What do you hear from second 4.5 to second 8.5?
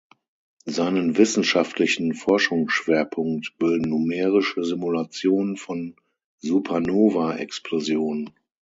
Simulationen von Supernova-Explosionen.